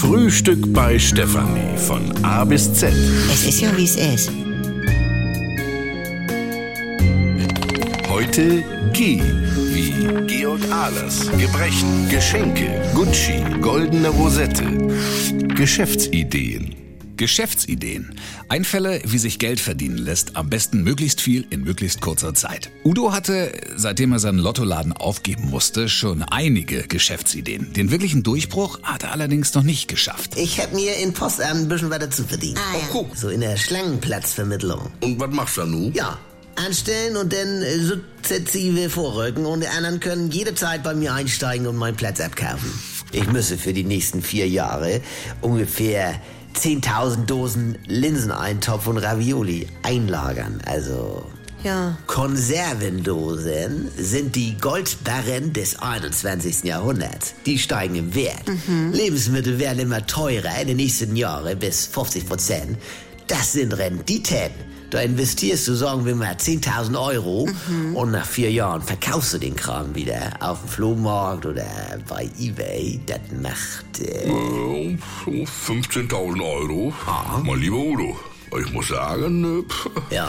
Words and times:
Frühstück 0.00 0.72
bei 0.72 0.98
Stefanie 0.98 1.76
von 1.76 2.00
A 2.24 2.42
bis 2.46 2.72
Z. 2.72 2.90
Es 3.30 3.46
ist 3.46 3.60
ja, 3.60 3.68
wie 3.76 3.84
es 3.84 3.96
ist. 3.96 4.30
Heute 8.08 8.64
G 8.94 9.20
wie 9.74 10.26
Georg 10.26 10.62
Ahlers. 10.72 11.30
Gebrechen, 11.36 12.08
Geschenke, 12.08 12.80
Gucci, 12.94 13.44
goldene 13.60 14.08
Rosette. 14.08 14.64
Geschäftsideen. 15.54 16.89
Geschäftsideen. 17.20 18.14
Einfälle, 18.48 19.02
wie 19.04 19.18
sich 19.18 19.38
Geld 19.38 19.60
verdienen 19.60 19.98
lässt, 19.98 20.36
am 20.36 20.48
besten 20.48 20.82
möglichst 20.82 21.20
viel 21.20 21.44
in 21.50 21.62
möglichst 21.64 22.00
kurzer 22.00 22.32
Zeit. 22.32 22.70
Udo 22.82 23.12
hatte, 23.12 23.52
seitdem 23.76 24.12
er 24.12 24.18
seinen 24.18 24.38
Lottoladen 24.38 24.94
aufgeben 24.94 25.50
musste, 25.50 25.90
schon 25.90 26.22
einige 26.22 26.84
Geschäftsideen. 26.88 27.74
Den 27.74 27.90
wirklichen 27.90 28.22
Durchbruch 28.22 28.80
hat 28.82 29.02
er 29.02 29.12
allerdings 29.12 29.52
noch 29.52 29.64
nicht 29.64 29.86
geschafft. 29.86 30.38
Ich 30.38 30.60
hab 30.60 30.72
mir 30.72 30.96
in 30.96 31.12
Postamt 31.12 31.60
ein 31.60 31.68
bisschen 31.68 31.90
weiter 31.90 32.10
zu 32.10 32.24
verdienen. 32.24 32.56
Ah, 32.56 32.78
ja. 32.78 32.88
guck. 32.90 33.14
So 33.14 33.28
in 33.28 33.42
der 33.42 33.58
Schlangenplatzvermittlung. 33.58 34.90
Und 35.02 35.20
was 35.20 35.30
machst 35.30 35.58
du 35.58 35.66
nun? 35.66 35.92
Ja, 35.92 36.18
anstellen 36.56 37.18
und 37.18 37.34
dann 37.34 37.62
sukzessive 37.82 38.88
vorrücken 38.88 39.44
und 39.44 39.60
die 39.60 39.68
anderen 39.68 40.00
können 40.00 40.30
jederzeit 40.30 40.82
bei 40.82 40.94
mir 40.94 41.12
einsteigen 41.12 41.66
und 41.66 41.76
meinen 41.76 41.96
Platz 41.96 42.18
abkaufen. 42.18 42.72
Ich 43.12 43.26
müsse 43.26 43.58
für 43.58 43.74
die 43.74 43.84
nächsten 43.84 44.22
vier 44.22 44.48
Jahre 44.48 45.02
ungefähr 45.42 46.18
10.000 46.56 47.26
Dosen 47.26 47.78
Linseneintopf 47.86 48.86
und 48.86 48.98
Ravioli 48.98 49.66
einlagern. 49.82 50.60
Also 50.66 51.24
Ja. 51.62 51.96
Konservendosen 52.06 53.90
sind 53.96 54.34
die 54.34 54.56
Goldbarren 54.58 55.52
des 55.52 55.78
21. 55.78 56.64
Jahrhunderts. 56.64 57.34
Die 57.46 57.58
steigen 57.58 57.94
im 57.96 58.14
Wert. 58.14 58.44
Lebensmittel 58.92 59.58
werden 59.58 59.80
immer 59.80 60.06
teurer 60.06 60.60
in 60.60 60.68
den 60.68 60.76
nächsten 60.78 61.16
Jahren 61.16 61.58
bis 61.58 61.86
50 61.86 62.26
Prozent. 62.26 62.78
Das 63.26 63.52
sind 63.52 63.72
Renditen. 63.72 64.50
Da 64.90 65.00
investierst 65.00 65.68
du, 65.68 65.74
sagen 65.74 66.04
wir 66.04 66.16
mal, 66.16 66.34
10.000 66.34 67.00
Euro 67.00 67.48
und 67.94 68.10
nach 68.10 68.26
vier 68.26 68.50
Jahren 68.50 68.82
verkaufst 68.82 69.34
du 69.34 69.38
den 69.38 69.54
Kram 69.54 69.94
wieder 69.94 70.32
auf 70.40 70.60
dem 70.60 70.68
Flohmarkt 70.68 71.46
oder 71.46 71.64
bei 72.08 72.28
Ebay. 72.38 73.00
Das 73.06 73.20
macht... 73.40 74.00
Äh, 74.00 74.28
Äh, 74.28 74.98
so 75.24 75.30
15.000 75.30 76.42
Euro. 76.42 76.92
Mein 77.44 77.60
lieber 77.60 77.76
Udo, 77.76 78.18
ich 78.60 78.72
muss 78.72 78.88
sagen, 78.88 79.60
äh, 79.60 79.62
pff, 79.68 79.90
ja. 80.10 80.28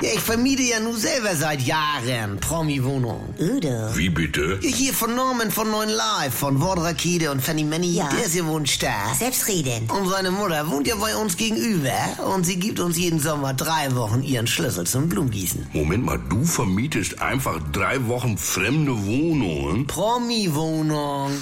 Ja, 0.00 0.08
ich 0.14 0.20
vermiete 0.20 0.62
ja 0.62 0.78
nun 0.80 0.96
selber 0.96 1.34
seit 1.34 1.60
Jahren 1.62 2.38
Promi-Wohnungen. 2.40 3.34
Udo. 3.38 3.68
wie 3.96 4.08
bitte? 4.10 4.58
Ja, 4.62 4.68
hier 4.68 4.92
von 4.94 5.14
Norman 5.14 5.50
von 5.50 5.70
Neuen 5.70 5.90
Live, 5.90 6.34
von 6.34 6.60
Wortrakete 6.60 7.30
und 7.30 7.42
Fanny 7.42 7.64
Manny, 7.64 7.92
Ja. 7.94 8.08
der 8.08 8.24
ist 8.26 8.34
ja 8.34 8.46
wohnt 8.46 8.68
stark. 8.68 9.14
Selbstredend. 9.18 9.90
Und 9.92 10.08
seine 10.08 10.30
Mutter 10.30 10.70
wohnt 10.70 10.86
ja 10.86 10.94
bei 10.96 11.16
uns 11.16 11.36
gegenüber 11.36 11.92
und 12.34 12.44
sie 12.46 12.56
gibt 12.56 12.78
uns 12.80 12.96
jeden 12.96 13.18
Sommer 13.20 13.54
drei 13.54 13.94
Wochen 13.94 14.22
ihren 14.22 14.46
Schlüssel 14.46 14.86
zum 14.86 15.08
Blumengießen. 15.08 15.66
Moment 15.72 16.04
mal, 16.04 16.18
du 16.28 16.44
vermietest 16.44 17.20
einfach 17.20 17.58
drei 17.72 18.06
Wochen 18.06 18.38
fremde 18.38 18.92
Wohnungen? 19.04 19.86
Promi-Wohnung. 19.88 21.32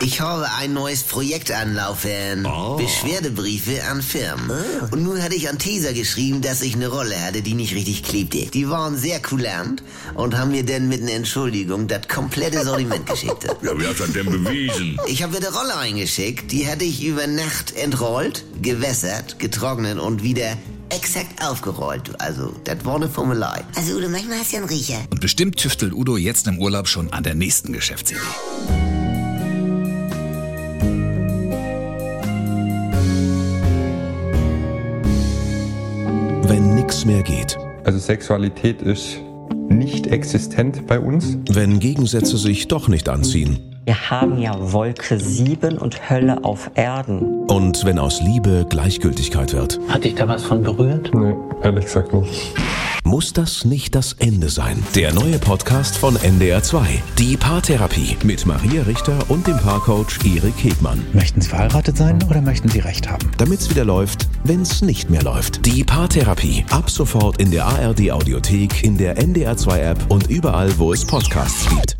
Ich 0.00 0.20
habe 0.20 0.46
ein 0.58 0.72
neues 0.72 1.02
Projekt 1.02 1.50
anlaufen. 1.50 2.46
Beschwerdebriefe 2.76 3.82
an 3.84 4.02
Firmen. 4.02 4.50
Und 4.90 5.02
nun 5.02 5.22
hatte 5.22 5.34
ich 5.34 5.48
an 5.48 5.58
Tesa 5.58 5.92
geschrieben, 5.92 6.42
dass 6.42 6.62
ich 6.62 6.74
eine 6.74 6.88
Rolle 6.88 7.20
hatte, 7.20 7.42
die 7.42 7.54
nicht 7.54 7.74
richtig 7.74 8.02
klebte. 8.02 8.46
Die 8.46 8.68
waren 8.68 8.96
sehr 8.96 9.20
kulant 9.20 9.82
und 10.14 10.36
haben 10.36 10.50
mir 10.50 10.64
dann 10.64 10.88
mit 10.88 11.02
einer 11.02 11.12
Entschuldigung 11.12 11.88
das 11.88 12.08
komplette 12.08 12.64
Sortiment 12.64 13.06
geschickt. 13.10 13.44
Ja, 13.62 13.78
wie 13.78 13.86
hast 13.86 14.00
du 14.00 14.04
das 14.04 14.12
denn 14.12 14.26
bewiesen? 14.26 14.98
Ich 15.06 15.22
habe 15.22 15.36
eine 15.36 15.48
Rolle 15.52 15.76
eingeschickt, 15.76 16.52
die 16.52 16.64
hätte 16.64 16.84
ich 16.84 17.04
über 17.04 17.26
Nacht 17.26 17.74
entrollt, 17.76 18.44
gewässert, 18.62 19.38
getrocknet 19.38 19.98
und 19.98 20.22
wieder 20.22 20.56
exakt 20.90 21.42
aufgerollt. 21.42 22.10
Also, 22.20 22.54
das 22.64 22.84
war 22.84 22.96
eine 22.96 23.08
Formelei. 23.08 23.64
Also 23.74 23.96
Udo, 23.96 24.08
manchmal 24.08 24.38
hast 24.38 24.52
du 24.52 24.56
ja 24.56 24.62
einen 24.62 24.70
Riecher. 24.70 24.98
Und 25.10 25.20
bestimmt 25.20 25.56
tüftelt 25.56 25.92
Udo 25.92 26.16
jetzt 26.16 26.46
im 26.46 26.58
Urlaub 26.58 26.88
schon 26.88 27.12
an 27.12 27.24
der 27.24 27.34
nächsten 27.34 27.72
Geschäftsidee. 27.72 28.20
Mehr 37.04 37.22
geht. 37.22 37.58
Also 37.84 37.98
Sexualität 37.98 38.82
ist 38.82 39.20
nicht 39.68 40.06
existent 40.06 40.86
bei 40.86 40.98
uns. 40.98 41.38
Wenn 41.50 41.78
Gegensätze 41.78 42.36
sich 42.36 42.68
doch 42.68 42.88
nicht 42.88 43.08
anziehen. 43.08 43.58
Wir 43.84 44.10
haben 44.10 44.38
ja 44.38 44.72
Wolke 44.72 45.20
7 45.20 45.78
und 45.78 46.10
Hölle 46.10 46.44
auf 46.44 46.70
Erden. 46.74 47.44
Und 47.46 47.84
wenn 47.84 47.98
aus 47.98 48.20
Liebe 48.20 48.66
Gleichgültigkeit 48.68 49.52
wird. 49.52 49.78
Hat 49.88 50.04
dich 50.04 50.14
da 50.14 50.26
was 50.26 50.44
von 50.44 50.62
berührt? 50.62 51.12
Nee, 51.14 51.34
ehrlich 51.62 51.84
gesagt 51.84 52.12
nicht. 52.12 52.54
Muss 53.06 53.32
das 53.32 53.64
nicht 53.64 53.94
das 53.94 54.14
Ende 54.14 54.48
sein? 54.48 54.82
Der 54.96 55.14
neue 55.14 55.38
Podcast 55.38 55.96
von 55.96 56.16
NDR2. 56.16 56.80
Die 57.16 57.36
Paartherapie 57.36 58.16
mit 58.24 58.44
Maria 58.46 58.82
Richter 58.82 59.16
und 59.28 59.46
dem 59.46 59.56
Paarcoach 59.58 60.18
Erik 60.24 60.54
Hegmann. 60.56 61.06
Möchten 61.12 61.40
Sie 61.40 61.48
verheiratet 61.48 61.96
sein 61.96 62.20
oder 62.28 62.40
möchten 62.40 62.68
Sie 62.68 62.80
Recht 62.80 63.08
haben? 63.08 63.30
Damit's 63.38 63.70
wieder 63.70 63.84
läuft, 63.84 64.26
wenn's 64.42 64.82
nicht 64.82 65.08
mehr 65.08 65.22
läuft. 65.22 65.64
Die 65.64 65.84
Paartherapie. 65.84 66.64
Ab 66.70 66.90
sofort 66.90 67.40
in 67.40 67.52
der 67.52 67.66
ARD 67.66 68.10
Audiothek, 68.10 68.82
in 68.82 68.98
der 68.98 69.16
NDR2 69.16 69.78
App 69.78 70.10
und 70.10 70.26
überall, 70.26 70.76
wo 70.76 70.92
es 70.92 71.04
Podcasts 71.04 71.68
gibt. 71.68 71.96